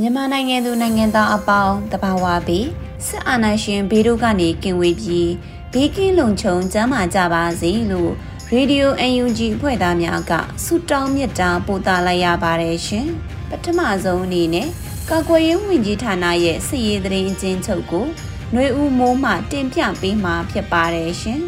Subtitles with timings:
[0.00, 2.66] မြန်မာနိုင်ငံသူနိုင်ငံသားအပေါင်းတဘာဝပြီး
[3.06, 5.30] စစ်အာဏာရှင်ဘေးတို့ကနေကင်ဝေးပြီး
[5.72, 8.12] ဘေးကင်းလုံခြုံကျန်းမာကြပါစေလို့
[8.52, 8.92] ရေဒီယို
[9.22, 10.32] UNG အဖွဲ့သားများက
[10.64, 13.08] ဆုတောင်းမြတ်တာပို့သလိုက်ရပါတယ်ရှင်
[13.48, 14.68] ပထမဆုံးအနေနဲ့
[15.10, 18.06] ကာကွယ်ရေးဝန်ကြီးဌာနရဲ့စစ်ရေးသတင်းအချင်းချုပ်ကို
[18.52, 21.40] ຫນွေဦးမိုးမှတင်ပြပေးမှာဖြစ်ပါတယ်ရှင်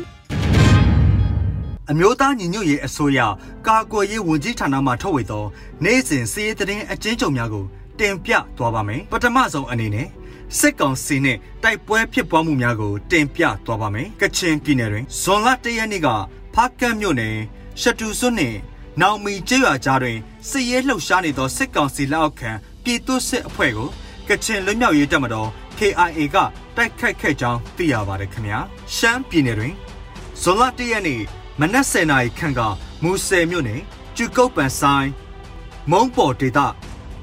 [1.91, 3.21] အမျိုးသားညီညွတ်ရေးအစိုးရ
[3.67, 5.45] ကာကွယ်ရေးဝန်ကြီးဌာနမှထုတ်ဝေသော
[5.85, 7.65] နိုင်စဉ်စီးရေးသတင်းအကျဉ်းချုပ်များကို
[7.99, 10.09] တင်ပြသွားပါမယ်။ပထမဆုံးအနေနဲ့
[10.59, 16.09] စစ်ကောင်စီနဲ့တိုက်ပွဲဖြစ်ပွားမှုများကိုတင်ပြသွားပါမယ်။ကချင်ပြည်နယ်တွင်ဇွန်လ၁ရက်နေ့က
[16.55, 17.37] ဖားကတ်မြို့နယ်
[17.81, 18.57] ရှတူစွန်းနှင့်
[19.01, 20.19] နောင်မီကျေးရွာကြားတွင်
[20.49, 22.51] စစ်ရေးလှုပ်ရှားနေသောစစ်ကောင်စီလက်အောက်ခံ
[22.85, 23.89] ပြည်သူ့စစ်အဖွဲ့ကို
[24.29, 26.37] ကချင်လွတ်မြောက်ရေးတပ်မတော် KIA က
[26.77, 28.59] တိုက်ခိုက်ခဲ့ကြောင်းသိရပါတယ်ခင်ဗျာ။
[28.97, 29.75] ရှမ်းပြည်နယ်တွင်
[30.41, 31.23] ဇွန်လ၁ရက်နေ့
[31.61, 32.61] မနက်10:00နာရီခန့်က
[33.03, 33.81] မူဆယ်မြို့နယ်
[34.17, 35.09] ကျူကုတ်ပန်ဆိုင်
[35.91, 36.59] မုံပေါ်ဒေသ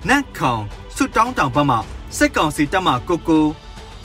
[0.08, 0.64] နန့်ခေါင်
[0.96, 1.78] ဆွတောင်းတောင်ဘက်မှ
[2.18, 3.46] စစ်ကောင်စီတပ်မှကိုကို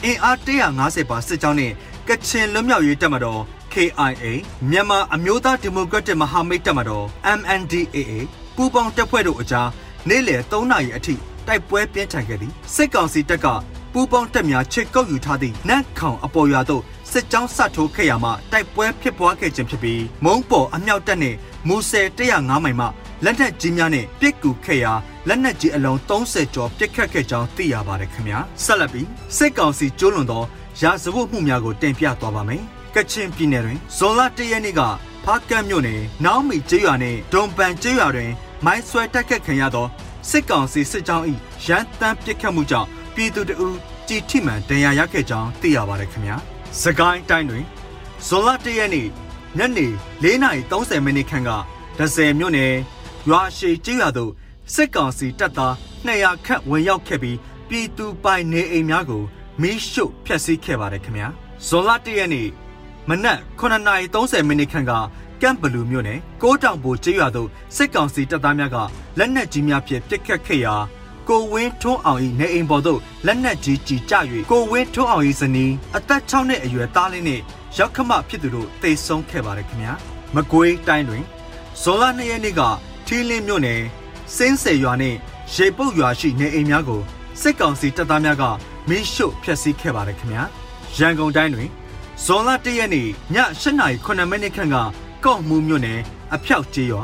[0.05, 0.37] အင်အား
[0.73, 1.73] 150ပါစစ်ကြောင်းနဲ့
[2.09, 3.41] ကချင်လွတ်မြောက်ရေးတပ်မတော်
[3.73, 4.25] KIA
[4.71, 7.07] မြန်မာအမျိုးသားဒီမိုကရက်တစ်မဟာမိတ်တပ်မတော်
[7.39, 8.13] MNDAA
[8.57, 9.69] ပူးပေါင်းတပ်ဖွဲ့တို့အကြား
[10.09, 11.15] နေ့လယ်3နာရီအထိ
[11.47, 13.47] တိုက်ပွဲပြင်းထန်ခဲ့သည်စစ်ကောင်စီတပ်က
[13.93, 21.37] ပူးပေါင်းတပ်များချစ်ကုတ်ယူထားသည့်နန့်ခေါင်အပေါ်ရွာသို့ စစ်ကြောင်းဆထိုးခဲ့ရမှတိုက်ပွဲဖြစ်ပွားခဲ့ခြင်းဖြစ်ပြီးမုံပေါ်အမြောက်တပ်နဲ့
[21.69, 22.87] မူဆယ်105မိုင်မှ
[23.25, 24.93] လက်နက်ကြီးများနဲ့ပစ်ကူခဲ့ရာ
[25.29, 30.43] လက်နက်ကြီးအလုံး30ကျော်ပစ်ခတ်ခဲ့ကြောင်းသိရပါတယ်ခင်ဗျာဆက်လက်ပြီးစစ်ကောင်စီကျိုးလွန်သော
[30.81, 32.63] ရာဇဝတ်မှုများကိုတင်ပြသွားပါမယ်
[32.95, 34.81] ကချင်ပြည်နယ်တွင်ဇွန်လ၁ရက်နေ့က
[35.25, 38.31] ဖားကတ်မြို့နယ်နောင်မီကျေးရွာနှင့်ဒုံပန်ကျေးရွာတွင်
[38.65, 39.87] မိုင်းဆွဲတက်ခတ်ခံရသော
[40.31, 41.25] စစ်ကောင်စီစစ်ကြောင်း၏
[41.67, 43.69] ရန်တမ်းပစ်ခတ်မှုကြောင့်ပြည်သူတအူ
[44.09, 46.37] ကြည်ထိမှန်ဒဏ်ရာရခဲ့ကြောင်းသိရပါတယ်ခင်ဗျာ
[46.81, 47.65] စကိုင်းတိုင်းတွင်
[48.27, 49.09] ဇွန်လ၁ရက်နေ့
[49.59, 49.87] ညနေ
[50.23, 51.51] 4:30မိနစ်ခန့်က
[51.99, 52.75] ဒဇယ်မြို့နယ်
[53.29, 54.33] ရွာရှိကျေးရွာသို့
[54.75, 55.75] စစ်ကောင်စီတပ်သား
[56.07, 57.39] 200ခန့်ဝင်ရောက်ခဲ့ပြီး
[57.69, 59.23] ပြည်သူပိုင်နေအိမ်များကို
[59.61, 61.29] မီးရှို့ဖျက်ဆီးခဲ့ပါတယ်ခင်ဗျာ
[61.67, 62.49] ဇွန်လ၁ရက်နေ့
[63.09, 64.93] မနက်9:30မိနစ်ခန့်က
[65.43, 68.77] ကမ်ဘလူမြို့နယ်ကိုးတောင်ပိုကျေးရွာသို့စစ်ကောင်စီတပ်သားများက
[69.19, 70.75] လက်နက်ကြီးများဖြင့်ပစ်ခတ်ခဲ့ရာ
[71.29, 74.15] ကိုဝင်းထွန်းအောင်၏နေအိမ်ပေါ်သို့လက်နက်ကြီးကြီးကျ၍
[74.51, 77.43] ကိုဝင်းထွန်းအောင်၏ဇနီးအသက်6နှစ်အရွယ်သားလေးနှင့်
[77.79, 79.93] ရောက်ခမဖြစ်သူတို့တေဆုံးခဲ့ပါတယ်ခင်ဗျာ
[80.35, 81.25] မကွေးတိုင်းတွင်
[81.81, 82.61] ဇွန်လ2ရက်နေ့က
[83.07, 83.81] ထီးလင်းမြို့နယ်
[84.37, 85.19] စင်းဆယ်ရွာနှင့်
[85.55, 87.01] ရေပုတ်ရွာရှိနေအိမ်များကို
[87.41, 88.45] စစ်ကောင်စီတပ်သားများက
[88.89, 90.43] မီးရှို့ဖျက်ဆီးခဲ့ပါတယ်ခင်ဗျာ
[90.97, 91.69] ရန်ကုန်တိုင်းတွင်
[92.25, 93.09] ဇွန်လ1ရက်နေ့ည
[93.63, 94.77] 8:09မိနစ်ခန့်က
[95.25, 96.01] ကော့မှုမြို့နယ်
[96.35, 97.03] အဖျောက်ကျေးရွာ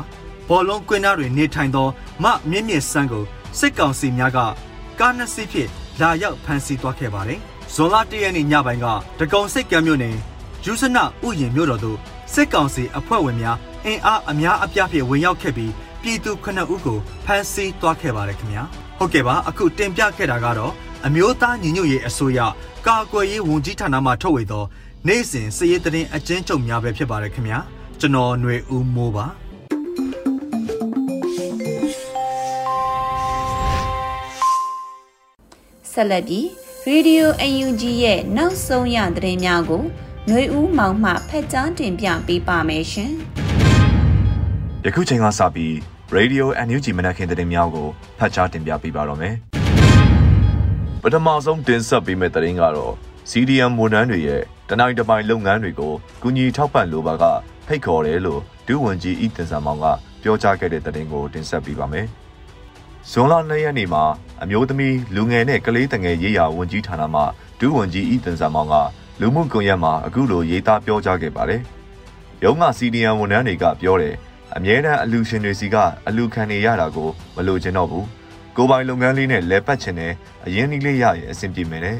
[0.48, 1.88] ဘော်လုံးကွင်းသားတွင်နေထိုင်သော
[2.22, 3.24] မမြင့်မြင့်စန်းကို
[3.58, 4.38] စစ်ကောင်စီများက
[5.00, 5.70] ကားနှစ်စီးဖြင့်
[6.00, 7.40] လာရောက်ဖမ်းဆီးသွားခဲ့ပါတယ်။
[7.74, 8.86] ဇွန်လ၁ရက်နေ့ညပိုင်းက
[9.18, 10.16] တကုံစိတ်ကမ်းမြို့နယ်
[10.64, 11.98] ယူဇနဥယျာဉ်မြို့တော်သို့
[12.32, 18.62] စစ်ကောင်စီအဖွဲ့ဝင်များအင်အားအများအပြားဖြင့်ဝင်ရောက်ခဲ့ပြီးပြည်သူ9ဦးကိုဖမ်းဆီးသွားခဲ့ပါတယ်ခင်ဗျာ။
[18.98, 20.72] ဟုတ်ကဲ့ပါအခုတင်ပြခဲ့တာကတော့
[21.06, 22.40] အမျိုးသားညီညွတ်ရေးအစိုးရ
[22.86, 24.64] ကာကွယ်ရေးဝန်ကြီးဌာနမှထုတ်ဝေသော
[25.06, 27.58] နိုင်စဉ်စည်ရေးတရင်အကျဉ်းချုပ်များပဲဖြစ်ပါတယ်ခင်ဗျာ။
[28.00, 29.26] ကျွန်တော်ຫນွေဦးမိုးပါ။
[35.98, 36.44] ဆက်လက်ပြီး
[36.90, 39.82] Radio UNG ရဲ့နောက်ဆုံးရသတင်းများကို
[40.28, 43.12] ຫນွေဦးမောင်မှဖက်ကြားတင်ပြပေးပါမယ်ရှင်။
[44.84, 45.72] ယခုချိန်ကစပြီး
[46.16, 49.34] Radio UNG မနက်ခင်းသတင်းများကိုဖတ်ကြားတင်ပြပေးပါတော့မယ်။
[51.02, 52.92] ပထမဆုံးတင်ဆက်ပေးမယ့်သတင်းကတော့
[53.30, 57.24] CDM ဝန်ထမ်းတွေရဲ့တနိုင်တပိုင်လုပ်ငန်းတွေကိုကူညီထောက်ပံ့လိုပါက
[57.66, 59.86] ဖိတ်ခေါ်တယ်လို့ဒုဝန်ကြီးဤတင်ဆန်မောင်က
[60.22, 62.08] ပြောကြားခဲ့တဲ့သတင်းကိုတင်ဆက်ပေးပါမယ်။
[63.11, 64.03] ဇွန်လ2ရက်နေ့မှာ
[64.43, 67.21] အမျိုးသမီးလူငယ်နဲ့ကလေးတငယ်ရေးရာဝန်ကြီးဌာနမှ
[67.59, 68.75] ဒုဝန်ကြီးဤတင်ဆန်မောင်က
[69.19, 71.61] လူမှုကွန်ရက်မှာအခုလိုရေးသားပြောကြားခဲ့ပါတယ်။
[72.43, 74.15] ရုံးက CDN ဝန်ထမ်းတွေကပြောတယ်
[74.55, 75.75] အမြဲတမ်းအလူရှင်တွေစီက
[76.07, 78.07] အလူခံနေရတာကိုမလိုချင်တော့ဘူး
[78.57, 80.13] ကိုပိုင်လုပ်ငန်းလေးနဲ့လဲပတ်ချင်တဲ့
[80.45, 81.97] အရင်နီးလေးရရင်အဆင်ပြေမယ်နဲ့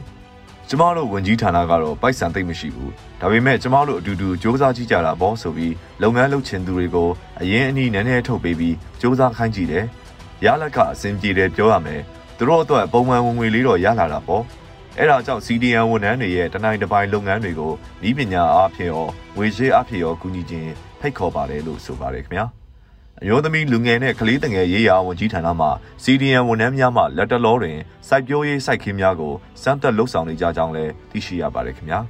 [0.70, 2.92] ကျမတို့ဝန်ကြီးဌာနကတော့ပိုက်ဆံသိမ့်မရှိဘူး
[3.22, 7.10] ဒါပေမဲ့ကျမတို့အတူတူစ조사ကြည့်ကြတာပေါ့ဆိုပြီးလုပ်ငန်းလုပ်ချင်သူတွေကို
[7.42, 9.86] အရင်အနည်းနည်းနည်းထုတ်ပေးပြီးစ조사ခိုင်းကြည့်တယ်
[10.45, 12.03] ရလက်ကအဆင်ပြေတယ်ပြောရမယ်
[12.39, 14.45] သူတို့အတွက်ပုံမှန်ဝင်ငွေလေးတော့ရလာတာပေါ့
[14.99, 17.73] အဲ့ဒါကြောင့် CDN ဝန်ထမ်းတွေရဲ့တနိုင်တပိုင်းလုပ်ငန်းတွေကို
[18.09, 19.07] ဤပညာအားဖြင့်ရော
[19.37, 20.71] ငွေရှင်းအားဖြင့်ရောကူညီခြင်း
[21.01, 22.47] ဖိတ်ခေါ်ပါတယ်လို့ဆိုပါတယ်ခင်ဗျာ
[23.21, 25.69] အမျိုးသမီးလူငယ်နဲ့ကလေးတငယ်ရေးရာဝန်ကြီးဌာနမှ
[26.05, 32.01] CDN ဝန်ထမ်းများမှလက်တလောတွင်စိုက်ပျိုးရေးစိုက်ခင်းများကိုစမ်းသပ်လှုပ်ဆောင်နေကြကြောင်းလည်းသိရှိရပါတယ်ခင်ဗျာ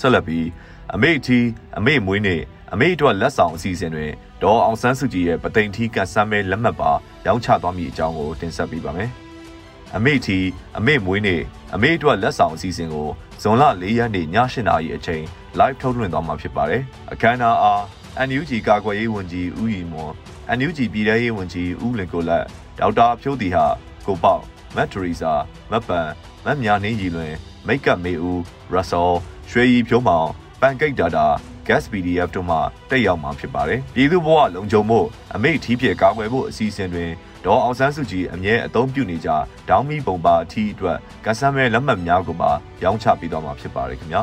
[0.00, 0.46] ဆက်လက်ပြီး
[0.94, 1.38] အမေတီ
[1.78, 2.40] အမေမွေးနေ့
[2.72, 4.10] အမေအတွက်လက်ဆောင်အစီအစဉ်တွင်
[4.44, 6.90] ဒေါ်အောင်ဆန်းစုကြည်ရဲ့ပသိမ်ထီးကန်ဆမ်းမဲလက်မှတ်ပါ
[7.26, 9.10] ရောင်းချသွားမည့်အကြောင်းကိုတင်ဆက်ပေးပါမယ်။
[9.96, 10.38] အမေတီ
[10.78, 11.42] အမေမွေးနေ့
[11.74, 13.08] အမေအတွက်လက်ဆောင်အစီအစဉ်ကို
[13.42, 15.22] ဇွန်လ၄ရက်နေ့ည၈နာရီအချိန်
[15.58, 16.82] live ထုတ်လွှင့်သွားမှာဖြစ်ပါတယ်။
[17.12, 17.82] အခမ်းအနားအား
[18.28, 20.12] NUG ကာကွယ်ရေးဝန်ကြီးဦးရီမွန်
[20.58, 22.44] NUG ပြည်ထရေးဝန်ကြီးဦးလင်ကိုလက်
[22.78, 23.66] ဒေါက်တာဖြိုးတီဟာ
[24.06, 24.38] ကိုပေါ
[24.76, 25.32] မတ်ထရီစာ
[25.70, 26.08] မတ်ပန်
[26.44, 27.32] မတ်မြာနှင်းရီလွင်
[27.66, 28.40] မိတ်ကပ်မေဦး
[28.72, 29.10] ရဆော
[29.50, 30.28] ရွှေရီဖြိုးမောင်
[30.60, 31.26] ပန်ကိတ်ဒါတာ
[31.68, 32.56] gas PDF တို့မှ
[32.90, 35.00] တက်ရောက်မှာဖြစ်ပါတယ်။ပြည်သူ့ဘဝလုံခြုံမှု
[35.34, 37.10] အမိတ်ထီးဖြစ်ကာကွယ်ဖို့အစီအစဉ်တွင်
[37.44, 39.30] ဒေါ်အောင်ဆန်းစုကြည်အမြဲအသုံးပြုနေကြ
[39.68, 42.50] ဒေါင်းမီပုံပါအထီးအတွက်ကဆမ်းမဲလက်မှတ်များကိုပါ
[42.82, 44.22] ရောင်းချပေးတော့မှာဖြစ်ပါတယ်ခင်ဗျာ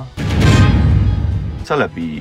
[1.68, 2.14] ။ဆက်လက်ပြီး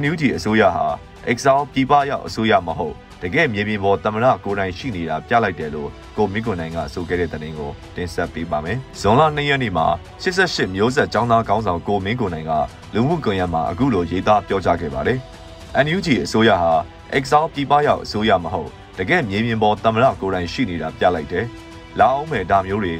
[0.00, 0.86] NUG အစိုးရဟာ
[1.30, 9.86] Excel ပြည်ပရောက်အစိုးရမဟုတ် တကယ်မြေပြင်ပေါ်တမရကိုယ်တိုင်ရှိနေတာပြလိုက်တယ်လို့ကိုမင်းကွန်နိုင်ကဆိုခဲ့တဲ့သတင်းကိုတင်ဆက်ပေးပါမယ်။ဇွန်လ2ရက်နေ့မှာ
[10.22, 12.52] 88မျိုးဆက်ចောင်းသားကောင်းဆောင်ကိုမင်းကွန်နိုင်က
[12.94, 15.18] လူမှုကွန်ရက်မှာအခုလိုရေးသားပြောကြားခဲ့ပါတယ်။
[15.84, 16.72] NUG အစိုးရဟာ
[17.16, 21.44] Excel ပြည်ပရောက်အစိုးရမဟုတ်တကယ်မြေပြင်ပေါ်တမရကိုယ်တိုင်ရှိနေတာပြလိုက်တယ်။
[21.98, 22.94] လာအောင်မယ်ဒါမျိုးတွေ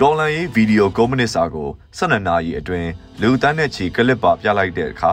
[0.00, 1.68] ဒေါ်လာရေးဗီဒီယိုကွန်မြူနစ်စာကို
[1.98, 5.12] 12နာရီအတွင်းလူတန်းတဲ့ချီကလစ်ပါပြလိုက်တဲ့အခါ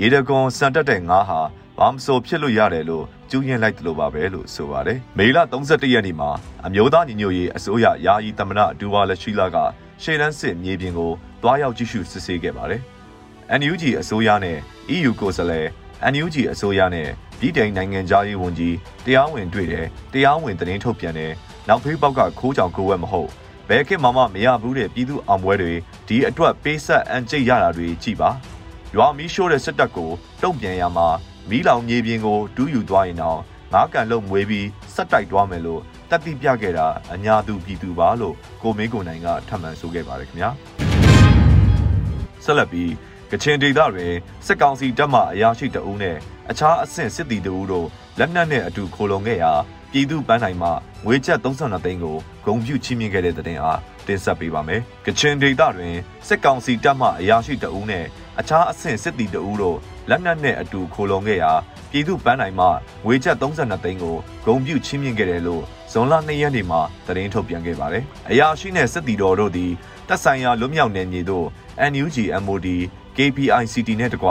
[0.00, 1.40] ရေတကွန်စံတက်တဲ့ငါးဟာ
[1.78, 3.04] ဘာမဆိုဖြစ်လို့ရတယ်လို့
[3.34, 6.30] ကျူးရင်လိုက်တယ်လို့ပါပဲလို့ဆိုပါတယ်။မေလ31ရက်နေ့မှာ
[6.66, 9.56] အမျိုးသားညီညွတ်ရေးအစိုးရယာယီသမ္မတဒူဝါလက်ရှိလာက
[10.02, 11.12] ရှေ့တန်းစစ်မြေပြင်ကို
[11.42, 12.80] တွားရောက်ကြည့်ရှုစစ်ဆေးခဲ့ပါတယ်။
[13.60, 14.58] NUG အစိုးရနဲ့
[14.94, 15.66] EU ကိုယ်စားလှယ်
[16.12, 17.08] NUG အစိုးရနဲ့
[17.40, 21.32] ပြည်တိုင်နိုင်ငံသားရေးဝန်ကြီးတရားဝင်တွေ့တယ်တရားဝင်သတင်းထုတ်ပြန်တယ်
[21.68, 23.30] နောက်ဖေးပေါက်ကခိုးကြောင်ကိုဝက်မဟုတ်
[23.68, 25.72] ဘယ်ခေတ်မှမမရဘူးတဲ့ပြည်သူအောင်ပွဲတွေ
[26.08, 28.30] ဒီအတွက်ပေးဆက်အန်ကျိတ်ရတာတွေကြည်ပါ
[28.96, 30.10] ရွာမီးရှိုးတဲ့စစ်တပ်ကို
[30.42, 31.08] တုံ့ပြန်ရမှာ
[31.50, 33.40] မီးလောင်မြေပြင်ကိုတူးယူသွားရင်တော့
[33.72, 35.80] ငါးကန်လုံးမွေးပြီးစက်တိုက်သွားမယ်လို့
[36.10, 40.50] တက်တိပြခဲ့တာအညာသူပြည်သူပါလို့ကိုမင်းကိုနိုင်ကထပ်မံဆိုခဲ့ပါတယ်ခင်ဗျာ
[42.44, 42.90] ဆက်လက်ပြီး
[43.30, 44.12] ကချင်ဒေသတွင်
[44.46, 46.16] စစ်ကောင်စီတပ်မှအရာရှိတအုပ်နဲ့
[46.50, 47.86] အခြားအဆင့်စစ်တီတအုပ်တို့
[48.18, 49.52] လက်နက်နဲ့အတူခိုလုံခဲ့ရာ
[49.92, 50.68] ပြည်သူပန်းနိုင်မှ
[51.04, 52.16] ငွေကျပ်32သိန်းကို
[52.46, 55.96] ဂုံပြုချီးမြှင့်ခဲ့တဲ့တဲ့အားတင်ဆက်ပေးပါမယ်။ကချင်ဒေသတွင်
[56.26, 58.04] စစ်ကောင်စီတပ်မှအရာရှိတအုပ်နဲ့
[58.40, 59.78] အခြားအဆင့်စစ်တီတအုပ်တို့
[60.10, 61.52] လက်နက်နဲ့အတူခိုလုံခဲ့ရာ
[61.90, 62.66] ပြည်သူပန်းနိုင်မှ
[63.04, 64.16] ငွေကျပ်32သိန်းကို
[64.46, 65.62] ဂုံပြုချီးမြှင့်ခဲ့တယ်လို့
[65.92, 69.72] ဇွန်လ2ရက်နေ့မှာသတင်းထုတ်ပြန်ခဲ့ပါတယ်။အရာရှိနဲ့စစ်တီတော်တို့သည်
[70.08, 71.46] တပ်ဆိုင်ရာလွတ်မြောက်နယ်မြေသို့
[71.92, 72.68] NUG MOD
[73.16, 74.28] KPICT နဲ့တကွ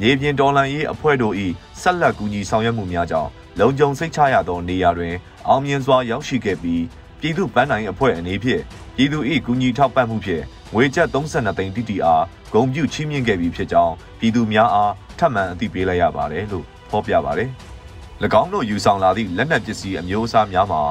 [0.00, 1.34] မြေပြင်တော်လှန်ရေးအဖွဲ့တို့၏
[1.80, 3.30] ဆက်လက်ကူညီဆောင်ရွက်မှုများကြောင့်
[3.60, 5.14] လုံခြုံစိတ်ချရသောနေရာတွင်
[5.48, 6.82] အောင်မြင်စွာရောက်ရှိခဲ့ပြီး
[7.20, 8.62] ပြည်သူ့ဗန်းနိုင်အဖွဲ့အနေဖြင့်
[8.96, 10.42] ပြည်သူ၏ကူညီထောက်ပံ့မှုဖြင့်
[10.74, 12.20] ငွေကျပ်32သိန်း TTR
[12.54, 17.50] ဂုံပြုချီးမြှင့်ခဲ့ပြီးဖြစ်ကြောင်းပြည်သူများအားထ ပ်မံအသိပေးလိုက်ရပါတယ်လို့ဖော်ပြပါတယ်။၎
[18.40, 20.82] င်းတို့ယူဆောင်လာသည့်လက်နက်ပစ္စည်းအမျိုးအစားများမှာ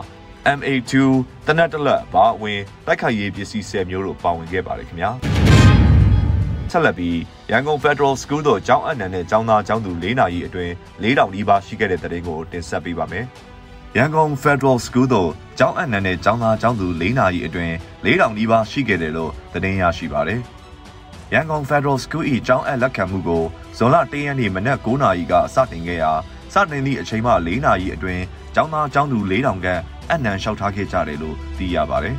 [0.58, 0.94] MA2
[1.48, 5.12] တနက်တလက်ဘာအဝင်တိုက်ခိုက်ရေးပစ္စည်း10မျိုးတို့ပါဝင်ခဲ့ပါတယ်ခင်ဗျာ။
[6.72, 7.20] ဆက်လက်ပြီး
[7.52, 10.72] ရန်ကုန် Federal School သို့ကျောင်းအနှံနဲ့ကျောင်းသားကျောင်းသူ၄နာရီအတွင်း
[11.04, 13.26] ၄တောင်နီးပါးရှိခဲ့တဲ့တဲ့ရင်ကိုတင်ဆက်ပေးပါမယ်။
[13.98, 17.74] ရန်ကုန် Federal School သို့ကျောင်းအနှံနဲ့ကျောင်းသားကျောင်းသူ၄နာရီအတွင်း
[18.06, 20.42] ၄တောင်နီးပါးရှိခဲ့တယ်လို့သတင်းရရှိပါတယ်။
[21.34, 23.44] ရန်ကုန် Federal School ၏ကျောင်းအပ်လက်ခံမှုကို
[23.78, 26.12] ဇွန်လ၁ရက်နေ့မနက်9:00နာရီကစတင်ခဲ့ရာ
[26.54, 28.24] စတင်သည့်အချိန်မှ၄နာရီအတွင်း
[28.56, 32.16] ကျောင်းသားကျောင်းသူ၄တောင်ခန့်အနှံလျှောက်ထားခဲ့ကြတယ်လို့သိရပါတယ်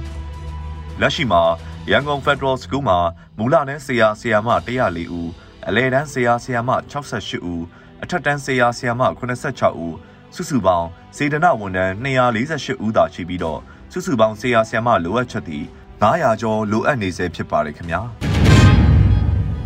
[1.01, 1.43] ။လက်ရှိမှာ
[1.91, 2.99] ရန်ကုန် Federal School မှာ
[3.39, 4.49] မူလတန်းဆရာဆရာမ
[4.85, 5.31] 104ဦး
[5.69, 7.63] အလယ်တန်းဆရာဆရာမ68ဦး
[8.03, 9.97] အထက်တန်းဆရာဆရာမ86ဦး
[10.35, 13.61] စုစုပေါင်းစေတနာဝန်ထမ်း248ဦးသာရှိပြီးတော့
[13.93, 15.65] စုစုပေါင်းဆရာဆရာမလိုအပ်ချက်သည်
[16.03, 18.34] 900ကျော်လိုအပ်နေဆဲဖြစ်ပါတယ်ခင်ဗျာ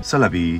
[0.08, 0.54] ဆက်လက်ပြီး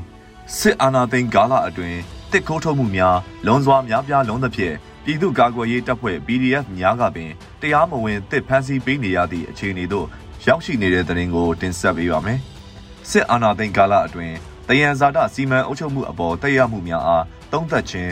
[0.58, 1.98] စစ်အာဏာသိမ်းကာလအတွင်း
[2.32, 4.74] တစ်ခိုးထုတ်မှုများလွန်စွာများပြားလုံးသဖြင့်
[5.04, 10.06] ပြည်သူ့ကာကွယ်ရေးတပ်ဖွဲ့ PDF များကပင်တရားမဝင်တစ်ဖမ်းဆီးပေးနေရသည့်အခြေအနေသို့
[10.46, 12.40] ရောက်ရှိနေတဲ့သတင်းကိုတင်ဆက်ပေးပါမယ်။
[13.10, 14.36] စစ်အာဏာသိမ်းကာလအတွင်း
[14.68, 18.10] တယံဇာတစီမံအုပ်ချုပ်မှုအပေါ်တက်ရောက်မှုများအားသုံးသက်ခြင်း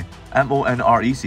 [0.49, 1.25] MONREC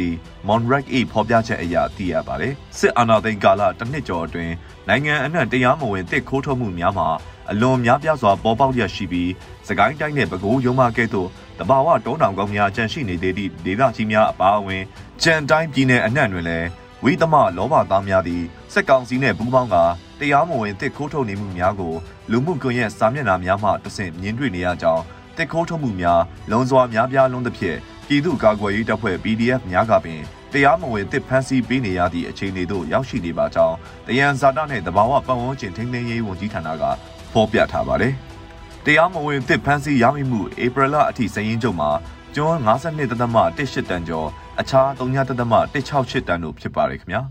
[0.47, 4.53] Monrec ၏ဖော်ပြချက်အရသိရပါတယ်စစ်အာဏာသိမ်းကာလတစ်နှစ်ကျော်အတွင်း
[4.87, 7.07] နိုင်ငံအနှံ့တရားမဝင်တစ်ခိုးထုတ်မှုများမှာ
[7.51, 9.31] အလွန်များပြားစွာပေါ်ပေါက်ရရှိပြီး
[9.67, 11.27] စကိုင်းတိုင်းနဲ့ပဲခူးရုံးမကဲ့သို့
[11.59, 14.83] တဘာဝတောတောင်ကောင်းများကြန့်ရှိနေသေးသည့်ဒေသကြီးများအပါအဝင်
[15.23, 16.67] ကြံတိုင်းပြည်နယ်အနှံ့တွင်လည်း
[17.03, 19.75] ဝိသမလောဘသားများသည်စက်ကောင်စီနှင့်ပူးပေါင်းက
[20.19, 21.93] တရားမဝင်တစ်ခိုးထုတ်နေမှုများကို
[22.31, 25.03] လူမှုကွန်ရက်စာမျက်နှာများမှတဆင့်မြင်တွေ့နေရကြောင်း
[25.37, 27.77] တစ်ခိုးထုတ်မှုများလုံစွာများပြားလုံးသဖြင့်
[28.07, 30.21] ပြည်သူ့ကာကွယ်ရေးတပ်ဖွဲ့ PDF များကပင်
[30.53, 33.75] တရားမဝင်တစ်ဖန်စီပေးနေရသည့်အခြေအနေသို့ရောက်ရှိနေပါကြောင်း
[34.07, 36.83] တယံဇာတာနှင့်တဘာဝပတ်ဝန်းကျင်ထိန်းသိမ်းရေးဝန်ကြီးဌာနက
[37.33, 38.13] ဖော်ပြထားပါတယ်။
[38.85, 41.89] တရားမဝင်တစ်ဖန်စီရမိမှုဧပြီလအထိစရင်ချုပ်မှာ
[42.35, 44.27] ကျွန်း52တသမ18တန်ကျော်
[44.59, 45.53] အခြား3တသမ
[45.89, 47.21] 168တန်တို့ဖြစ်ပါတယ်ခင်ဗျာ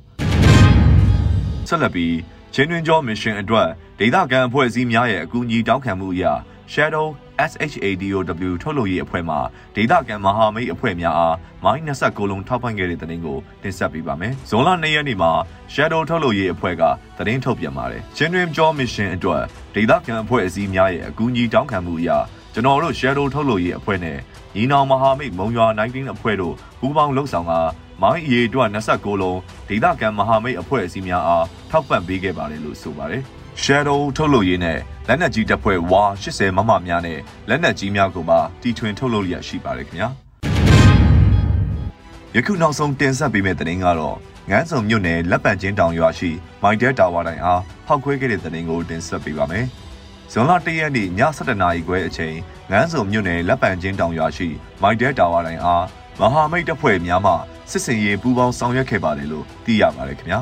[1.68, 2.14] ။ဆက်လက်ပြီး
[2.54, 6.24] ချင်းတွင်ကျော်မစ်ရှင်အတွက်ဒေသခံအဖွဲ့အစည်းများရဲ့အကူအညီတောင်းခံမှုအရ
[6.72, 7.06] Shadow
[7.50, 8.16] SHADOW
[8.62, 9.36] ထုတ်လုပ်ရေးအဖွဲ့မှ
[9.76, 15.32] ဒေသခံမဟာမိတ်အဖွဲ့များအားမိုင်း29လုံးထောက်ပံ့ခဲ့တဲ့သတင်းကိုတင်ဆက်ပေးပါမယ်။ဇွန်လ2ရက်နေ့မှာ
[15.74, 16.82] Shadow ထုတ်လုပ်ရေးအဖွဲ့က
[17.18, 19.42] သတင်းထုတ်ပြန်ပါတယ်။ Genuine Job Mission အတွက်
[19.74, 22.10] ဒေသခံအဖွဲ့အစည်းများရဲ့အကူအညီတောင်းခံမှုအရ
[22.54, 24.18] ကျွန်တော်တို့ Shadow ထုတ်လုပ်ရေးအဖွဲ့နဲ့
[24.54, 27.52] ညီနောင်မဟာမိတ်မုံရွာ19အဖွဲ့တို့ပူးပေါင်းလှုပ်ဆောင်က
[28.02, 33.24] မိုင်းအရေးအတွက်29လုံးဒေသခံမဟာမိတ်အဖွဲ့အစည်းများအားထောက်ပံ့ပေးခဲ့ပါတယ်လို့ဆိုပါတယ်။
[33.64, 40.08] Shadow ထုတ်လုပ်ရေးနဲ့လက်နက်ကြီးတပ်ဖွဲ့ဝါ80မမများနဲ့လက်နက်ကြီးများကိုပါတီထွင်ထုတ်လုပ်လျက်ရှိပါတယ်ခင်ဗျာ
[42.34, 44.16] ယခုနောက်ဆုံးတင်ဆက်ပေးမယ့်သတင်းကတော့
[44.50, 46.30] ငန်းစုံမြို့နယ်လက်ပံချင်းတောင်ရွာရှိ
[46.62, 49.66] မိုင်တဲတာဝါတိုင်အားဖောက်ခွဲခဲ့တဲ့သတင်းကိုတင်ဆက်ပေးပါမယ်
[50.32, 52.36] ဇွန်လ၁ရက်နေ့ည7:00နာရီခွဲအချိန်
[52.70, 54.48] ငန်းစုံမြို့နယ်လက်ပံချင်းတောင်ရွာရှိ
[54.82, 55.84] မိုင်တဲတာဝါတိုင်အား
[56.20, 57.32] မဟာမိတ်တပ်ဖွဲ့များမှ
[57.70, 60.40] စစ်စင်ရေးပူးပေါင်းဆောင်ရွက်ခဲ့ပါတယ်လို့သိရပါတယ်ခင်ဗျာ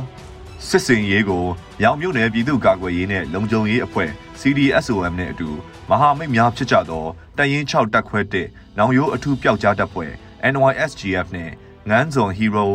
[0.65, 1.45] စစ်စင်ရေးကို
[1.83, 4.11] ရောင်မြို့နယ်ပြည်သူ့ကာကွယ်ရေးနဲ့လုံခြုံရေးအဖွဲ့
[4.41, 5.49] CDSOM နဲ့အတူ
[5.91, 7.05] မဟာမိတ်များဖြစ်ကြသော
[7.39, 10.13] တရင်6တက်ခွဲ1နောင်ရိုးအထူးပျောက်ကြားတပ်ဖွဲ့
[10.53, 11.51] NYSGF နဲ့
[11.91, 12.67] ငန်းစုံ Hero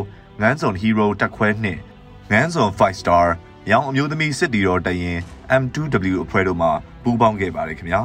[0.42, 1.48] ငန်းစုံ Hero တက်ခွဲ
[1.92, 3.26] 2ငန်းစုံ5 star
[3.72, 5.18] ရောင်အမျိုးသမီးစစ်တီတော်တရင်
[5.62, 6.70] M2W အဖွဲ့တို့မှ
[7.04, 8.02] ပူးပေါင်းခဲ့ပါတယ်ခင်ဗျာ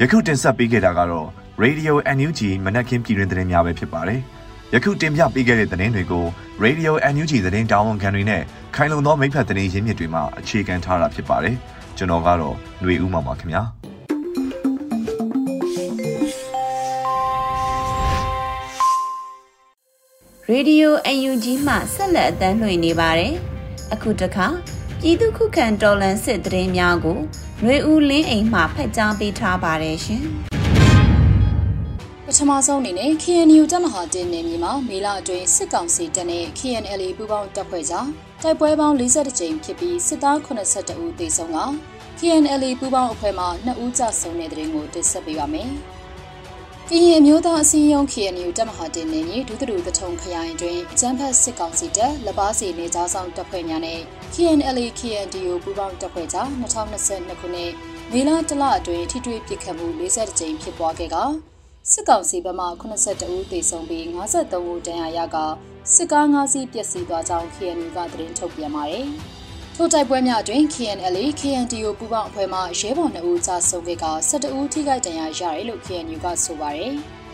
[0.00, 1.28] ယခုတင်ဆက်ပေးခဲ့တာကတော့
[1.62, 4.20] Radio NUG မနက်ခင်းပြည်တွင်သတင်းများပဲဖြစ်ပါတယ်
[4.74, 6.24] ယခုတင်ပြပေးခဲ့တဲ့သတင်းတွေကို
[6.64, 8.42] Radio NUG သတင်းတာဝန်ခံတွေနဲ့
[8.75, 11.55] ခိုင်လုံသောမိဖက်သတင်းရင်းမြစ်တွေမှအခြေခံထားတာဖြစ်ပါတယ်။
[11.97, 13.63] ကျွန်တော်ကတော့ຫນွေဦးမှာပါခင်ဗျာ
[20.49, 20.93] ရေဒီယို
[21.29, 23.33] UNG မှဆက်လက်အသံလွှင့်နေပါတယ်
[23.93, 24.47] အခုတခါ
[24.99, 27.17] ပြည်သူခုခံတော်လှန်စစ်တရင်များကို
[27.61, 30.23] ຫນွေဦးလင်းအိမ်မှဖတ်ကြားပေးထားပါတယ်ရှင်
[32.28, 38.08] ပထမဆုံးအနေနဲ့ KNU တပ်မဟာတင်နေမြေမှာမေလအတွင်းစစ်ကောင်စီတပ်နဲ့ KNLA ပူးပေါင်းတပ်ဖွဲ့ကြား
[38.42, 41.58] တိုက်ပွဲပေါင်း42ကြိမ်ဖြစ်ပြီးစစ်သား82ဦးသေဆုံးက
[42.18, 45.70] KNLA ပူးပေါင်းအဖွဲ့မှ2ဦးကြဆုံးတဲ့တဲ့ရင်ကိုတင်ဆက်ပေးပါမယ်။
[46.88, 54.00] ကရင်အမျိုးသားအစည်းအရုံး KNU တပ်မဟာတင်နေမြေဒုသတူတထုံခရိုင်တွင်အကြမ်းဖက်စစ်ကောင်စီတပ်လက်ပါစီနေကြားဆောင်တပ်ဖွဲ့များနဲ့
[54.34, 57.72] KNLA KNDO ပူးပေါင်းတပ်ဖွဲ့ကြား2022ခုနှစ်
[58.12, 61.18] မေလတလအတွင်းထိတွေ့ပစ်ခတ်မှု40ကြိမ်ဖြစ်ပွားခဲ့က
[61.92, 65.36] စစ်ကောင်စီဘက်မှ82ဦးသေဆုံးပြီး53ဦးဒဏ်ရာရက
[65.94, 69.06] စစ်ကား၅စီးပျက်စီးသွားကြောင်း KNU ကသတင်းထုတ်ပြန်ပါတယ်။
[69.74, 76.94] ထိုတိုက်ပွဲများအတွင်း KNLA KNDO ပူးပေါင်းအဖွဲ့မှရဲဘော်2ဦးကြာဆုံးခဲ့က12ဦးထိခိုက်ဒဏ်ရာရတယ်လို့ KNU ကဆိုပါတယ်။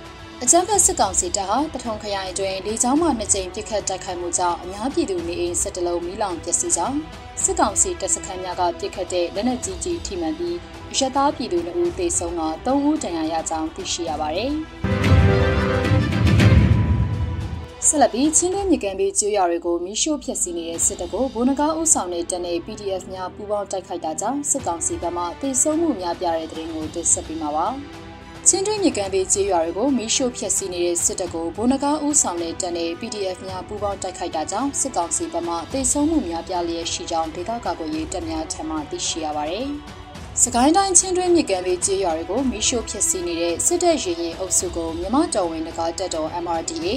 [0.44, 6.98] အကြမ်းဖက်စစ်ကောင်စီတပ်ဟာတထုံခရိုင်အတွင်းလေကြောင်းမှနှစ်ကြိမ်ပစ်ခတ်တိုက်ခိုက်မှုကြောင့်အများပြည်သူနေအိမ်၁၁လုံးမီးလောင်ပျက်စီးကြောင်း
[7.42, 10.56] စစ်ကောင်စီတပ်စခန်းများကပစ်ခတ်တဲ့လက်နက်ကြီးကြီးထိမှန်ပြီး
[10.98, 14.52] ရသားပြည်သူ2ဦးသေဆုံးက3ဦးဒဏ်ရာရကြောင်းသိရှိရပါတယ်။
[17.86, 27.68] ဆက်လက်ပြီးချင်းတွင်းမြေကန်ပြီးကျွော်တွေကိုမီးရှို့ဖျက်ဆီးနေတဲ့စစ်တပ်ကိုဘုံနဂါဥဆောင်တဲ့တန်တဲ့ PDF များပူးပေါင်းတိုက်ခိုက်တာကြောင့်စစ်ကောင်စီဘက်မှတေဆုံးမှုများပြတဲ့တဲ့ရင်ကိုတင်ဆက်ပေးမှာပါ။
[28.48, 39.68] ချင်းတွင်းမြေကန်ပြီးကျွော်တွေကိုမီးရှို့ဖျက်ဆီးနေတဲ့စစ်တပ်ကိုဘုံနဂါဥဆောင်တဲ့တန်တဲ့ PDF များပူးပေါင်းတိုက်ခိုက်တာကြောင့်စစ်ကောင်စီဘက်မှတေဆုံးမှုများပြလျက်ရှိကြောင်းဒေသကာကွယ်ရေးတပ်များထံမှသိရှိရပါတယ်။
[40.42, 46.88] စကိုင်းတိုင်းချင်းတွင်းမြေကမ်းဘေးကျေးရွာတွေကိုမီးရှို့ဖျက်ဆီးနေတဲ့စစ်တပ်ရင်ရင်အုပ်စုကိုမြမတော်ဝင်တကားတပ်တော် MRDA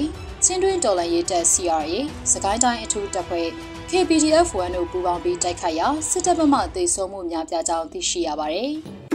[0.44, 1.92] ချင်းတွင်းတော်လှန်ရေးတပ် CRA
[2.32, 3.48] စကိုင်းတိုင်းအထူးတပ်ဖွဲ့
[3.90, 8.72] KPDF 1တို့ပူးပေါင်းပြီးတိုက်ခိုက်ရာစစ်တပ်ဘက်မှသေဆုံးမှုများပြားကြောင်းသိရှိရပါတယ်။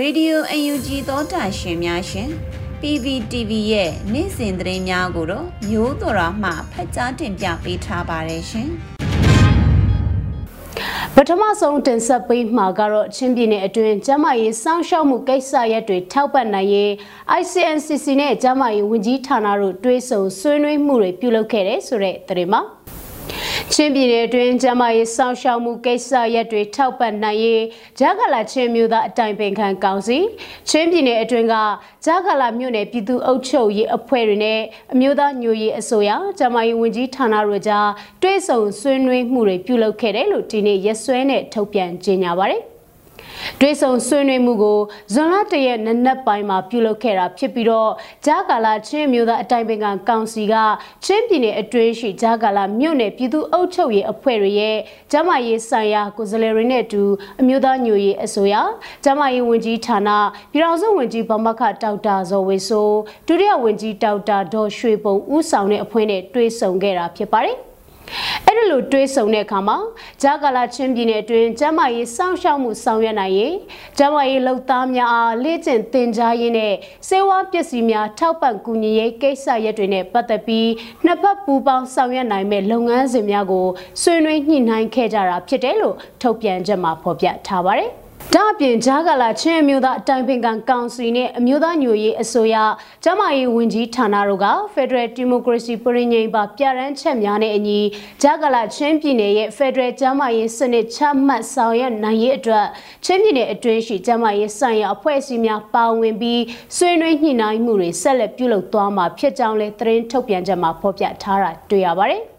[0.00, 2.28] Radio UNG သောတာရှင်များရှင်
[2.80, 8.68] PPTV ရဲ့နေ့စဉ်သတင်းများကိုတော့မျိုးတော်ရာမှဖတ်ကြားတင်ပြပေးထားပါတယ်ရှင်။
[11.14, 16.90] ပထမဆုံးတင်ဆက်ပေးမှာကတော့ချင်းပြည်နယ်အတွင်းကျန်းမာရေးစောင့်ရှောက်မှုကိစ္စရပ်တွေထောက်ပံ့နိုင်ရေး
[17.40, 22.60] ICNCC နဲ့ကျန်းမာရေးဝန်ကြီးဌာနတို့တွဲဆုံဆွေးနွေးမှုတွေပြုလုပ်ခဲ့တယ်ဆိုတဲ့သတင်းမှာ
[23.74, 27.62] ချင်းပြည်နယ်အတွင်းကျမရေးစောင့်ရှောက်မှုကိစ္စရပ်တွေထောက်ပံ့နိုင်ရေး
[27.98, 30.18] ဂျာဂလာချင်းမျိုးသားအတိုင်ပင်ခံကောင်စီ
[30.68, 31.54] ချင်းပြည်နယ်အတွင်းက
[32.04, 34.60] ဂျာဂလာမြို့နယ်ပြည်သူ့အုပ်ချုပ်ရေးအဖွဲ့တွေနဲ့
[34.92, 37.88] အမျိုးသားညွရေးအစိုးရကျမရေးဝန်ကြီးဌာနတို့ကြား
[38.22, 42.71] တွဲဆုံဆွေးနွေးမှုတွေပြုလုပ်ခဲ့တယ်လို့ဒီနေ့ရက်စွဲနဲ့ထုတ်ပြန်ကြေညာပါတယ်
[43.60, 44.78] တွဲဆုံဆွေးနွေးမှုကို
[45.12, 47.90] ဇွန်လတရက်နနက်ပိုင်းမှာပြုလုပ်ခဲ့တာဖြစ်ပြီးတော့
[48.26, 50.54] ဂျာကာလာချင်းမျိုးသားအတိုင်ပင်ခံကောင်စီက
[51.04, 54.78] ချင်းပြည်နယ်အတွင်းရှိဂျာကာလာမြို့နယ်ပြည်သူ့အုပ်ချုပ်ရေးအဖွဲ့တွေရဲ့
[55.12, 57.02] ကျမရေးဆိုင်ရာကိုယ်စားလှယ်တွေနဲ့အတူ
[57.40, 58.54] အမျိုးသားညွရေးအစိုးရ
[59.04, 60.10] ကျမရေးဝန်ကြီးဌာန
[60.52, 67.58] ပြည်ထောင်စုဝန်ကြီးဗမခဒေါက်တာဇော်ဝေဆိုးဒုတိယဝန်ကြီးဒေါက်တာဒေါ်ရွှေပုံဦးဆောင်တဲ့အဖွဲ့နဲ့တွေ့ဆုံခဲ့တာဖြစ်ပါတယ်။
[68.46, 69.76] အဲ့ဒီလိုတွေးဆုံတဲ့အခါမှာ
[70.22, 73.54] ဂျာကာလာချင်းပြည်နယ်အတွင်းကျမရေးစောင့်ရှောက်မှုဆောင်ရွက်နိုင်ရေး
[73.98, 76.74] ကျမရေးလုံသားများအားလေ့ကျင့်သင်ကြားရေးနဲ့
[77.08, 80.68] စေဝါပစ္စည်းများထောက်ပံ့ကူညီရေးကိစ္စရပ်တွေနဲ့ပတ်သက်ပြီး
[81.04, 83.66] နှစ်ဖက်ပူးပေါင်းဆောင်ရွက်နိုင်မဲ့လုပ်ငန်းစဉ်များကို
[84.02, 92.56] ဆွေးနွေးညှိနှိုင်းခဲ့ကြတာဖြစ်တယ်လို့ထုတ်ပြန်ချက်မှာဖော်ပြထားပါတယ် ဒါအပြင်ဂျာဂလာချင်းအမျိုးသားအတိုင်ပင်ခံကောင်စီနဲ့အမျိုးသားညွရေးအစိုးရ
[93.04, 97.80] ကျမရေးဝန်ကြီးဌာနတို့က Federal Democracy ပြည်ညင်ပါပြရန်ချက်များနဲ့အညီ
[98.22, 102.66] ဂျာဂလာချင်းပြည်နယ်ရဲ့ Federal ကျမရေးစနစ်ချမှတ်ဆောင်ရွက်နိုင်ရေးအတွက်
[103.04, 106.42] ချင်းပြည်နယ်အတွင်းရှိကျမရေးဆိုင်ရာအဖွဲ့အစည်းများပါဝင်ပြီး
[106.76, 112.31] ဆွေးနွေးညှိနှိုင်းမှုတွေဆက်လက်ပြုလုပ်သွားမှာဖြစ်ကြောင်းလည်းသတင်းထုတ်ပြန်ချက်မှာဖော်ပြထားတာတွေ့ရပါတယ်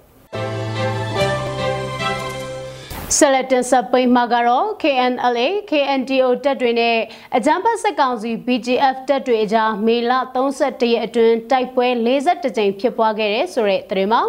[3.17, 6.98] ဆက်လက်တင်ဆက်ပေးမှာကတော့ KNLA KNDO တပ်တွေနဲ့
[7.36, 10.12] အကြမ်းဖက်စစ်ကောင်စီ BGF တပ်တွေအကြားမေလ
[10.60, 14.22] 31ရက်အတွင်းတိုက်ပွဲ42ကြိမ်ဖြစ်ပွားခဲ့တဲ့ဆိုတဲ့သတင်းမှာ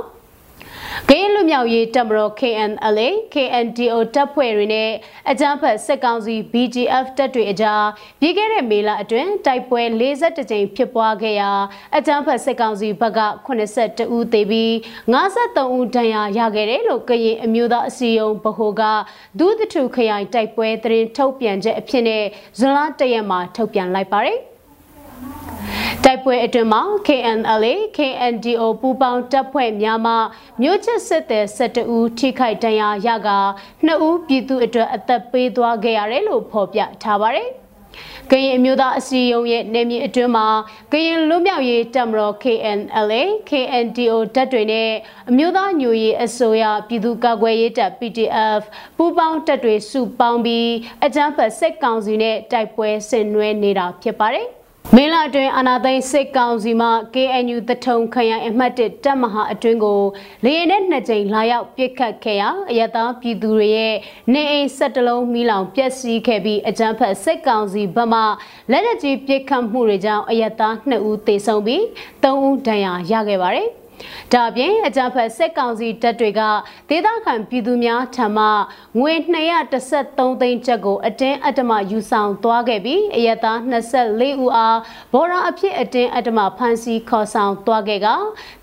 [1.09, 4.91] ကရင်လူမျိုးရေးတပ်မတော် KNLA KNDO တပ်ဖွဲ့တွေနဲ့
[5.31, 7.85] အကြမ်းဖက်စစ်ကောင်စီ BGF တပ်တွေအကြား
[8.21, 11.50] ပြီးခဲ့တဲ့မေလအတွင်းတိုက်ပွဲ42ကြိမ်ဖြစ်ပွားခဲ့ရာ
[11.97, 14.71] အကြမ်းဖက်စစ်ကောင်စီဘက်က82ဦးသေပြီး
[15.12, 18.83] 53ဦးဒဏ်ရာရခဲ့တယ်လို့ကရင်အမျိုးသားအစည်းအရုံးဗဟိုက
[19.38, 22.25] ဒုသထုခရိုင်တိုက်ပွဲသတင်းထုတ်ပြန်ချက်အဖြစ်နဲ့
[22.59, 24.41] ဇွန်လ1ရက်မှာထုတ်ပြန်လိုက်ပါတယ်။
[26.04, 30.14] တိုက်ပွဲအတွင်းမှာ KNLA KNDO ပူးပေါင်းတပ်ဖွဲ့များမှ
[30.61, 33.31] မြို့ချစ်စစ်သည်12ဦးထိခိုက်ဒဏ်ရာရက
[33.87, 37.50] 2ဦးပြည်သူအတွက်အသက်ပေးသွားခဲ့ရတယ်လို့ဖော်ပြထားပါတယ်။
[38.31, 40.47] ကရင်အမျိုးသားအစည်းအရုံးရဲ့နေမြေအတွင်းမှာ
[40.93, 44.91] ကရင်လွတ်မြောက်ရေးတပ်မတော် KNLA KNDO တပ်တွေနဲ့
[45.30, 48.63] အမျိုးသားညွရေးအစိုးရပြည်သူ့ကာကွယ်ရေးတပ် PDF
[48.97, 50.71] ပူးပေါင်းတပ်တွေစုပေါင်းပြီး
[51.04, 54.49] အကြမ်းဖက်စစ်ကောင်စီနဲ့တိုက်ပွဲဆင်နွှဲနေတာဖြစ်ပါတယ်။
[54.92, 60.00] မင်းလာအတွင်းအာနာသိန်းစစ်ကောင်စီမှ KNU တထုံခရိုင်အမှတ်1တပ်မဟာအတွင်းကို
[60.44, 63.94] လေရင်နဲ့နှစ်ကြိမ်လာရောက်ပစ်ခတ်ခဲ့ရာအရသာပြည်သူတွေရဲ့
[64.32, 68.20] နေအိမ်ဆက်တလုံးမိလောင်ပျက်စီးခဲ့ပြီးအကြမ်းဖက်စစ်ကောင်စီဘက်မှ
[68.70, 71.82] လက်နက်ကြီးပစ်ခတ်မှုတွေကြောင့်အရသာ2ဦးသေဆုံးပြီး
[72.23, 73.68] 3ဦးဒဏ်ရာရခဲ့ပါတယ်။
[74.32, 76.40] ဒါအပြင်အကြံဖက်စက်ကောင်စီတပ်တွေက
[76.88, 78.47] ဒေသခံပြည်သူများထံမှ
[78.99, 79.12] ငွေ
[79.73, 84.78] 213သိန်းကျပ်ကိုအတင်းအဓမ္မယူဆောင်သွားခဲ့ပြီးအယက်သား24ဦးအား
[85.12, 88.08] ဘော်ရာအဖြစ်အတင်းအဓမ္မဖမ်းဆီးခေါ်ဆောင်သွားခဲ့က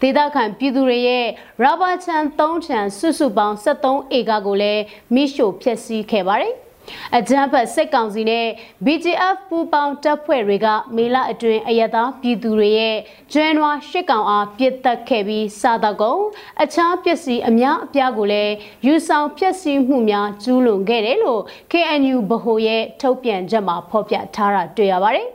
[0.02, 1.26] ဒေသခံပြည်သူတွေရဲ့
[1.64, 6.56] ရာဘာချန်3ချန်စုစုပေါင်း73ဧကကိုလည်းမိရှို့ဖျက်ဆီးခဲ့ပါတယ်။
[7.18, 8.48] အကြမ်းဖက်စစ်ကောင်စီနဲ့
[8.86, 12.96] BGF ပူးပေါင်းတပ်ဖွဲ့တွေကမေလအတွင်းအရသာပြည်သူတွေရဲ့
[13.34, 16.22] ကျွမ်းနွားရှစ်ကောင်အားပစ်တက်ခဲ့ပြီးစားတော့ကုန်
[16.64, 18.54] အခြားပစ္စည်းအများအပြားကိုလည်း
[18.86, 25.28] ယူဆောင်ဖျက်ဆီးမှုများကျူးလွန်ခဲ့တယ်လို့ KNU ဗဟိုရဲ့ထုတ်ပြန်ချက်မှာဖော်ပြထားတာတွေ့ရပါတယ်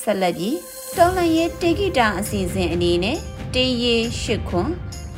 [0.00, 0.58] ဆက်လက်ပြီး
[0.96, 3.18] တော်လန်ရဲ့တေဂီတာအစီအစဉ်အနေနဲ့
[3.56, 4.70] တေးရီရှစ်ခွန်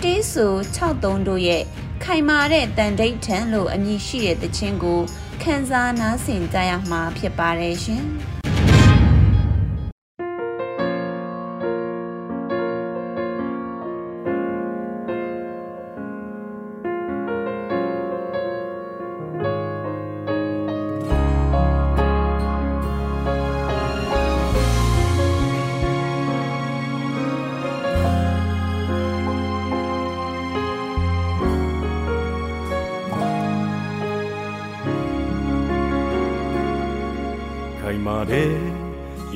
[0.02, 0.46] တေးဆူ
[0.76, 1.62] 63တို့ရဲ့
[2.02, 5.00] ခိုင်မာတဲ့တန်တိတ်ထန်လို့အမည်ရှိတဲ့တခြင်းကို
[5.42, 8.04] ခန်းစားနားဆင်ကြရမှာဖြစ်ပါတယ်ရှင်။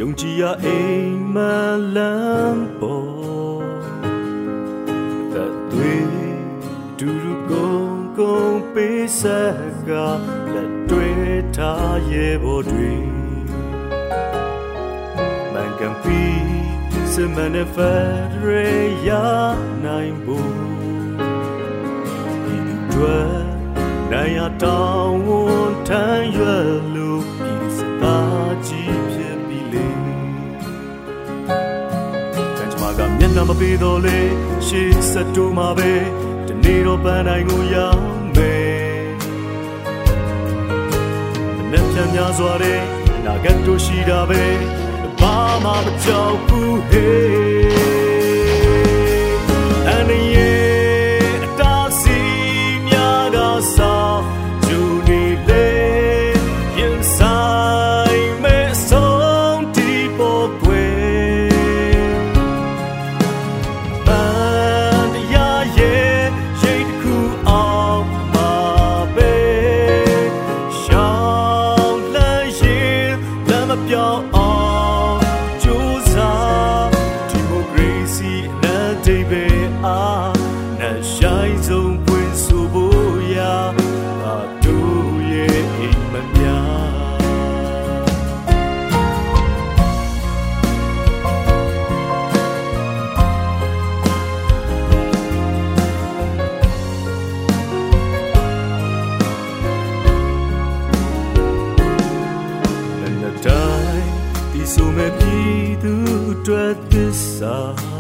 [0.01, 1.37] ယုံကြည်ရအိမ်မ
[1.97, 3.67] လန်းပေါ်
[5.33, 5.95] သက်တွေ
[6.99, 7.77] ဒူရူကုံ
[8.19, 9.57] ကုံပေးဆက်
[9.89, 9.91] က
[10.53, 11.11] လက်တွေ
[11.57, 12.93] ထားရဲ့ဘော်တွေ
[15.53, 16.23] မန်ကန်ပီ
[17.13, 17.77] စမနဖ
[18.45, 18.49] ရ
[19.09, 19.27] ယာ
[19.85, 20.55] နိုင်ဘူး
[22.45, 22.59] ဒီ
[22.93, 23.35] တွေ့
[24.13, 26.22] နိုင်ရတောင်းဝန်ထမ်း
[31.49, 31.75] ရွယ်
[32.35, 34.19] လို့ပြည်စသားကြီးက်နှာမပေးတော့လေ
[34.67, 35.93] ရှေ့ဆက်တူမှာပဲ
[36.47, 38.03] ဒီနေ့တော့ပန်းတိုင်းကိုရောက်
[38.37, 39.05] မယ်
[41.57, 42.81] မနေ့ပြန်များစွာတဲ့
[43.25, 44.43] နာဂတ်တို့ရှိတာပဲ
[45.21, 47.93] ဘာမှမကြောက်ဘူးဟေး
[49.89, 50.32] အနေ
[107.43, 107.92] သ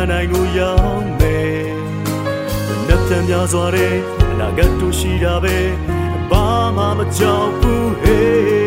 [0.00, 1.64] နေ့တော့ပန်းနိုင်ကိုရောက်မယ်
[2.86, 3.94] နှစ်ပြန်များစွာတဲ့
[4.30, 5.56] အနာဂတ်တို့ရှိတာပဲ
[6.30, 6.44] ဘာ
[6.76, 8.59] မှမကြောက်ဘူးဟေး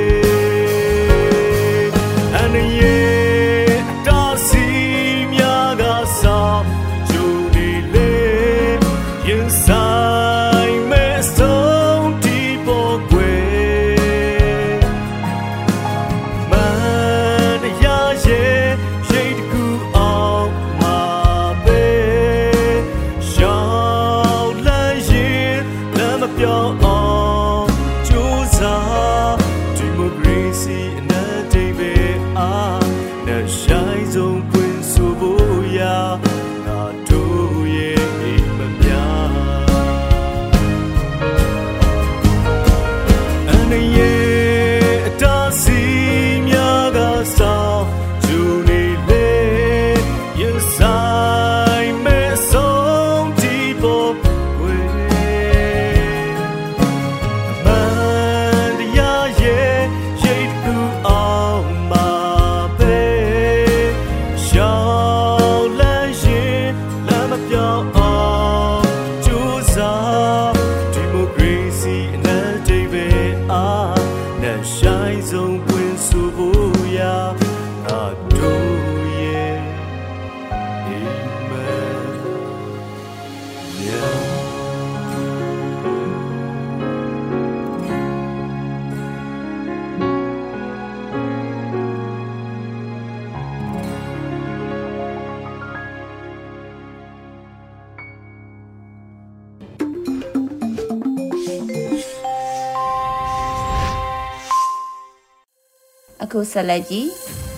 [106.23, 107.09] အခုဆက်လက်ကြည့်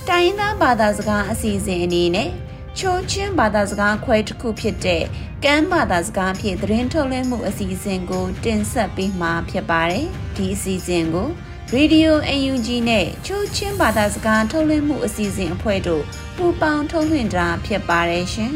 [0.09, 2.29] တိုင်းရင်းသားဘာသာစကားအစီအစဉ်အနေနဲ့
[2.77, 5.03] ချိုးချင်းဘာသာစကားခွဲတစ်ခုဖြစ်တဲ့
[5.43, 11.27] ကမ်းဘာသာစကားဖြင့်သတင်းထုတ်လွှင့်မှုအစီအစဉ်ကို တင်ဆက်ပေးမှာဖြစ်ပါတယ်ဒီအစီအစဉ်ကို
[11.75, 16.03] Radio UNG နဲ့ချိုးချင်းဘာသာစကားထုတ်လွှင့်မှုအစီအစဉ်အဖွဲ့တို့
[16.35, 18.53] ပူးပေါင်းထုတ်လွှင့်တာဖြစ်ပါတယ်ရှင်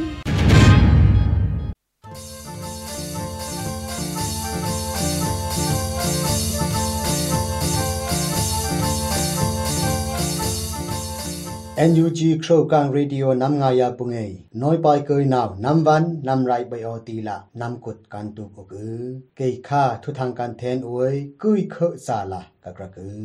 [11.87, 14.17] NUG โครกังเรดิโอนำงายาปุงเอ
[14.61, 19.01] น้อยไปเกยนาวนำวันนำไรไปออตีละนำกุดการตุกกือ
[19.37, 23.19] เกยค่าทุทางการแทนอวยกุยเคอซาละกะกระกือ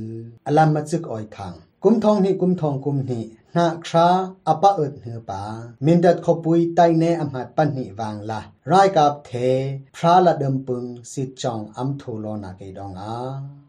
[0.46, 3.24] อลัมมาจึกออยทางกุมทองนี่กุมทองกุมนี่
[3.58, 4.08] နာခရာ
[4.50, 5.42] အပအုတ်နှပါ
[5.84, 8.40] မင်ဒတ်ခပွိတိုင်နေအမတ်ပနိဝန်လာ
[8.70, 9.62] ရိုက်ကပ်သေး
[9.96, 13.12] ဖရာလဒံပုန်စစ်ချောင်းအမ်ထူလောနာကေဒေါငါ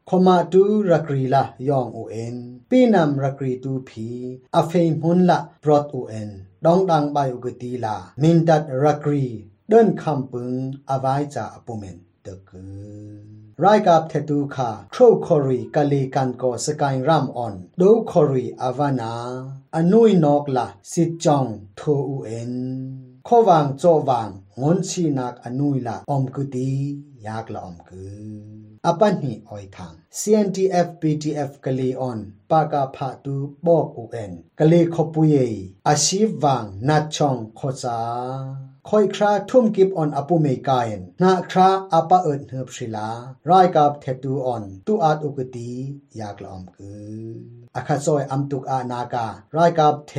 [0.09, 2.35] ခမတူရကရီလာယောင်အိုအင်
[2.69, 4.07] ပေနမ်ရကရီတူဖီ
[4.59, 6.29] အဖေမွန်လာဘရော့အိုအင်
[6.65, 9.25] ဒေါငဒန်ဘိုင်ဂတီလာမင်ဒတ်ရကရီ
[9.71, 10.57] ဒွန်ခမ်ပုန်
[10.91, 12.61] အဝိုင်ချာအပူမင်တကူ
[13.62, 19.12] ရိုက်ကပ်ထတူခါထရိုခေါရီကလီကန်ကိုစကိုင်ရမ်အွန်ဒိုခေါရီအဗနာ
[19.78, 22.52] အနွိနောကလာစစ်ချောင်းထိုဦးအန်
[23.28, 24.28] ခေါဝางโจวาง
[24.60, 26.70] งอนชีนักอนุยละอมกุตี
[27.26, 28.04] ยากละอมกุ
[28.86, 32.18] อปันหีออยทาง CNTF PTF กะลีออน
[32.50, 35.36] ปากาพาตูบอกอูเอ็นกะลีขปุย
[35.88, 37.98] อาชีพวางนัดช่องโคซา
[38.89, 43.09] คอยคราทุ่มกิบออนอปุเมกายนนาคราอปะเอิดเฮือบศิลา
[43.49, 45.71] รายกับเทตูออนตูอาดอุกตี
[46.19, 46.91] ยากละอมกุ
[47.75, 50.13] อาคาซอยอัมตุกอานาการายกับเท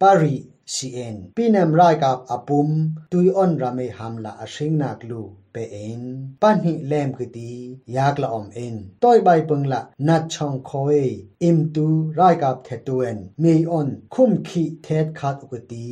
[0.00, 0.36] ปาริ
[0.74, 2.68] CN ปีนมรายกับอปุม
[3.12, 5.22] ตุยออนรามีฮัมละอชิงนักลู
[5.52, 6.02] เปเอ็น
[6.42, 7.52] ปันหิเลมกตี
[7.96, 10.98] ยากละอมเอ็นต้อยใบปึงละนัดช่องคอย
[11.42, 11.86] อิมตู
[12.18, 15.88] รายกับเทตุเอนมีออนคุ้มขีเทศขาดอุกตี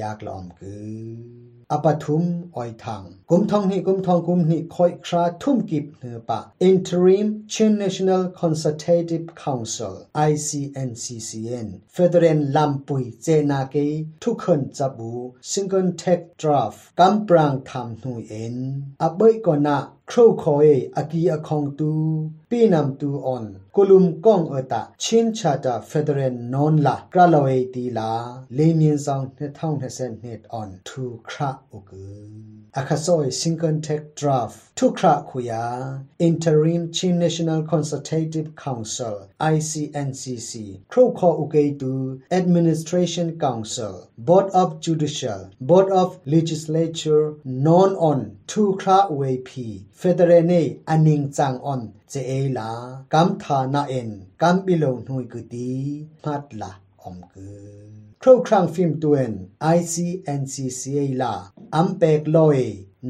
[0.00, 2.23] ยากละอมกือ อปทุม
[2.55, 6.39] ออยทางกุมทองนี่กุมทองกุมนี่คอยคราทุ่มกิบเนือปะ
[6.69, 9.93] Interim Chin National Consultative Council
[10.29, 13.75] ICNCCN Federal ลำปุยเจนาเก
[14.23, 15.13] ทุกคนจับู
[15.51, 18.57] Single Tech Draft กำปรางทำหนุยเอ็น
[19.01, 19.77] อเบยก่อนนะ
[20.11, 20.67] ครูคอย
[20.97, 21.91] อากีอคองตู
[22.49, 28.11] ปีนำตูออนกุลุมก้องเอตาชินชาตาเฟเดเรนนอนละกระลอยตีลา
[28.55, 35.65] เลมีนซองเนท่องเฮเซนเนตออนทูคราอุกืออาคาซอยซิงเกิลเทคดราฟทุกคราคุยา
[36.27, 39.15] Interim Chin National Consultative Council
[39.53, 40.51] ICNCC
[40.91, 41.95] ครูคออุเกตู
[42.39, 43.93] Administration Council
[44.27, 47.25] Board of Judicial Board of Legislature
[47.67, 48.19] Non on
[48.51, 49.67] ทุกคราเวพี
[50.01, 50.53] เฟเดเรเน
[50.89, 52.71] อนิงจังออนเจเอลา
[53.13, 54.09] กัมฐานาเอ็น
[54.41, 55.71] กัมบิโลงหุยกุตี
[56.23, 56.71] มัดละ
[57.03, 59.31] อมกือครูครั้งฟิล์มตัวเอง
[59.75, 61.35] ICNCCA ละ
[61.75, 62.59] อัมเปกลอย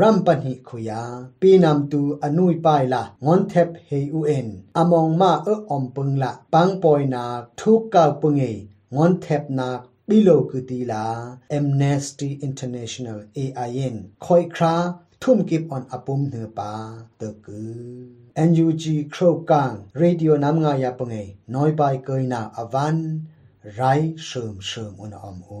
[0.00, 1.02] รัมปันหิขุยา
[1.40, 7.24] ปีนำตูอนุยปายละงอนเทปเฮอูเอ็นอมองมาเอออมปึงละปังปอยนา
[7.60, 8.44] ทุกเก้าปึงเอ
[8.94, 9.68] งอนเทปนา
[10.08, 11.04] บิโลกุตีลา
[11.56, 14.74] Amnesty International AIN คอยครา
[15.22, 16.72] ทุ่มกิบออนอปุมเนือปา
[17.16, 21.14] เตกือ NUG โครกังเรดิโอน้ำงายาปงเอ
[21.54, 22.96] น้อยไปเกยนาอวัน
[23.74, 23.80] ไร
[24.24, 25.60] เชิมเชิมอุณอมอู